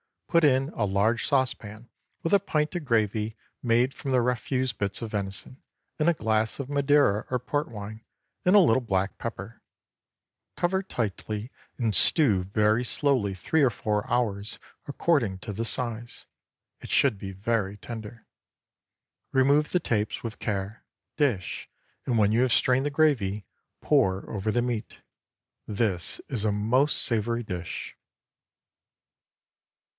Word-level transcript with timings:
Put 0.29 0.43
in 0.45 0.69
a 0.69 0.85
large 0.85 1.27
saucepan 1.27 1.89
with 2.23 2.33
a 2.33 2.39
pint 2.39 2.73
of 2.75 2.85
gravy 2.85 3.35
made 3.61 3.93
from 3.93 4.11
the 4.11 4.21
refuse 4.21 4.71
bits 4.71 5.01
of 5.01 5.11
venison; 5.11 5.61
add 5.99 6.07
a 6.07 6.13
glass 6.13 6.57
of 6.57 6.69
Madeira 6.69 7.25
or 7.29 7.37
Port 7.37 7.67
wine, 7.67 8.03
and 8.45 8.55
a 8.55 8.59
little 8.59 8.81
black 8.81 9.17
pepper. 9.19 9.61
Cover 10.55 10.81
tightly, 10.81 11.51
and 11.77 11.93
stew 11.93 12.45
very 12.45 12.83
slowly 12.83 13.35
three 13.35 13.61
or 13.61 13.69
four 13.69 14.09
hours, 14.09 14.57
according 14.87 15.37
to 15.39 15.51
the 15.53 15.65
size. 15.65 16.25
It 16.79 16.89
should 16.89 17.19
be 17.19 17.33
very 17.33 17.77
tender. 17.77 18.25
Remove 19.33 19.71
the 19.71 19.81
tapes 19.81 20.23
with 20.23 20.39
care; 20.39 20.83
dish, 21.17 21.69
and 22.07 22.17
when 22.17 22.31
you 22.31 22.41
have 22.41 22.53
strained 22.53 22.85
the 22.87 22.89
gravy, 22.89 23.45
pour 23.81 24.27
over 24.29 24.49
the 24.49 24.63
meat. 24.63 25.01
This 25.67 26.19
is 26.29 26.43
a 26.45 26.51
most 26.53 26.99
savory 27.03 27.43
dish. 27.43 27.95